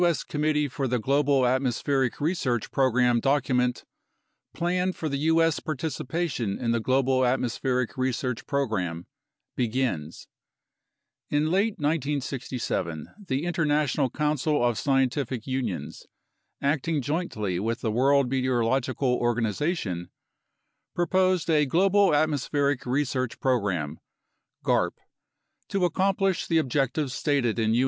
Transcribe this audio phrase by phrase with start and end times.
[0.03, 0.23] S.
[0.23, 3.83] Committee for the Global Atmospheric Research Program document
[4.51, 5.59] Plan for U.S.
[5.59, 9.05] Participation in the Global Atmos pheric Research Program
[9.55, 10.27] begins:
[11.29, 16.07] In late 1967 the International Council of Scientific Unions,
[16.63, 20.09] acting jointly with the World Meteorological Organization,
[20.95, 23.99] proposed a Global Atmosphere Research Program
[24.65, 24.95] (garp)
[25.69, 27.79] to accomplish the objectives stated in U.